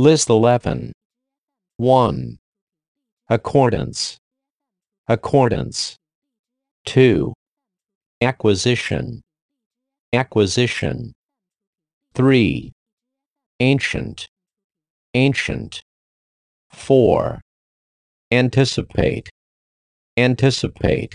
List 0.00 0.30
11. 0.30 0.94
1. 1.76 2.38
Accordance. 3.28 4.16
Accordance. 5.06 5.96
2. 6.86 7.34
Acquisition. 8.22 9.20
Acquisition. 10.14 11.12
3. 12.14 12.72
Ancient. 13.60 14.26
Ancient. 15.12 15.82
4. 16.70 17.42
Anticipate. 18.32 19.28
Anticipate. 20.16 21.14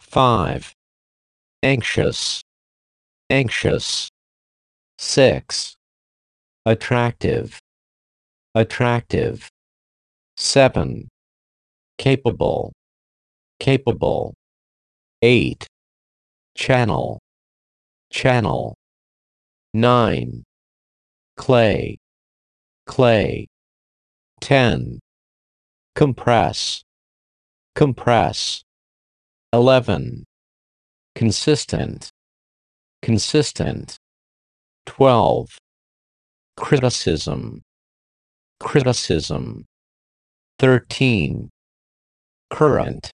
5. 0.00 0.72
Anxious. 1.62 2.42
Anxious. 3.30 4.08
6. 4.98 5.76
Attractive. 6.66 7.60
Attractive. 8.56 9.50
7. 10.36 11.08
Capable. 11.98 12.72
Capable. 13.58 14.34
8. 15.22 15.66
Channel. 16.54 17.18
Channel. 18.10 18.76
9. 19.72 20.44
Clay. 21.36 21.98
Clay. 22.86 23.48
10. 24.40 25.00
Compress. 25.96 26.84
Compress. 27.74 28.62
11. 29.52 30.22
Consistent. 31.16 32.10
Consistent. 33.02 33.96
12. 34.86 35.58
Criticism. 36.56 37.62
Criticism. 38.64 39.66
13. 40.58 41.50
Current. 42.50 43.10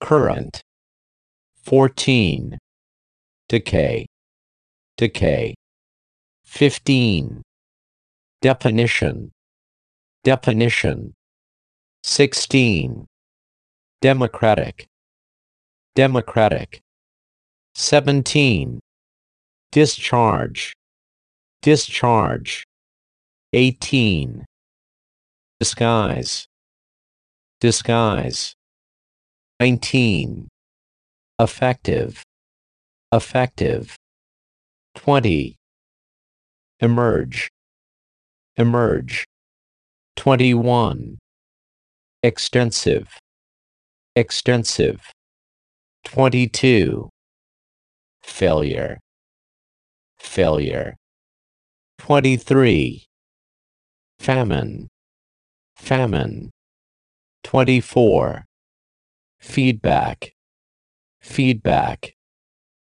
Current. 0.00 0.60
14. 1.64 2.56
Decay. 3.48 4.06
Decay. 4.96 5.54
15. 6.44 7.42
Definition. 8.40 9.32
Definition. 10.22 11.12
16. 12.04 13.06
Democratic. 14.00 14.86
Democratic. 15.96 16.80
17. 17.74 18.78
Discharge. 19.72 20.74
Discharge. 21.60 22.64
18. 23.56 24.44
Disguise. 25.60 26.48
Disguise. 27.60 28.56
19. 29.60 30.48
Effective. 31.38 32.24
Effective. 33.12 33.94
20. 34.96 35.54
Emerge. 36.80 37.48
Emerge. 38.56 39.24
21. 40.16 41.18
Extensive. 42.24 43.06
Extensive. 44.16 45.12
22. 46.06 47.08
Failure. 48.24 48.98
Failure. 50.18 50.96
23. 52.00 53.06
Famine. 54.18 54.88
Famine. 55.76 56.50
24. 57.42 58.44
Feedback. 59.38 60.32
Feedback. 61.20 62.14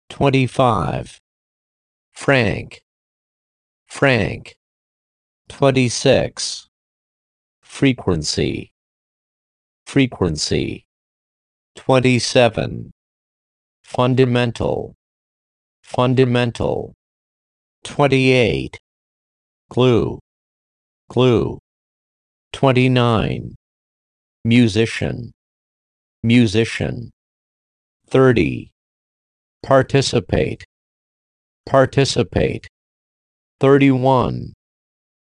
25. 0.10 1.20
Frank. 2.14 2.82
Frank. 3.88 4.56
26. 5.50 6.68
Frequency. 7.62 8.72
Frequency. 9.86 10.86
27. 11.76 12.92
Fundamental. 13.84 14.96
Fundamental. 15.84 16.94
28. 17.84 18.80
Glue. 19.70 20.20
Glue. 21.10 21.58
29. 22.54 23.56
Musician. 24.46 25.32
Musician. 26.22 27.10
30. 28.10 28.70
Participate. 29.64 30.64
Participate. 31.66 32.68
31. 33.60 34.54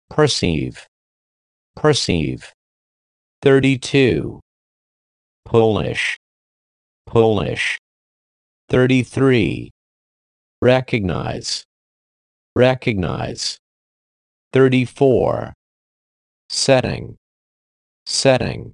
Perceive. 0.09 0.87
Perceive. 1.75 2.53
32. 3.41 4.39
Polish. 5.43 6.17
Polish. 7.05 7.77
33. 8.69 9.71
Recognize. 10.61 11.65
Recognize. 12.55 13.57
34. 14.53 15.53
Setting. 16.55 17.17
Setting. 18.05 18.73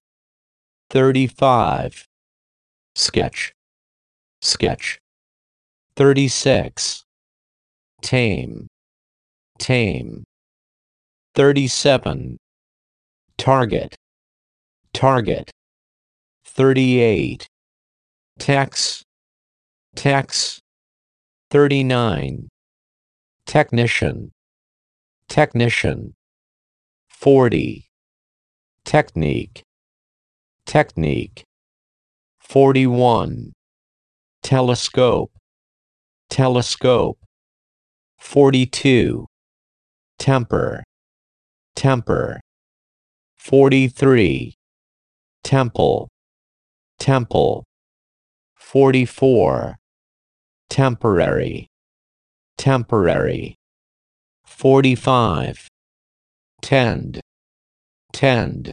35. 0.91 2.05
Sketch. 2.93 3.53
Sketch. 4.39 4.99
36. 5.95 7.03
Tame. 8.03 8.67
Tame. 9.57 10.23
37. 11.33 12.37
Target. 13.39 13.95
Target. 14.93 15.49
38. 16.45 17.47
Tax. 18.37 19.01
Tax. 19.95 20.59
39. 21.49 22.47
Technician. 23.47 24.29
Technician. 25.27 26.13
40. 27.21 27.85
Technique. 28.83 29.61
Technique. 30.65 31.43
41. 32.39 33.53
Telescope. 34.41 35.31
Telescope. 36.31 37.19
42. 38.19 39.27
Temper. 40.17 40.83
Temper. 41.75 42.39
43. 43.37 44.55
Temple. 45.43 46.09
Temple. 46.97 47.63
44. 48.57 49.75
Temporary. 50.71 51.67
Temporary. 52.57 53.53
45. 54.43 55.70
Tend. 56.61 57.21
Tend. 58.13 58.71